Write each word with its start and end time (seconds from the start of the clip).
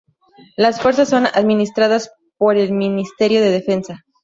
Las 0.57 0.81
fuerzas 0.81 1.09
son 1.09 1.27
administradas 1.27 2.09
por 2.39 2.57
el 2.57 2.71
ministerio 2.73 3.39
de 3.39 3.51
defensa. 3.51 4.03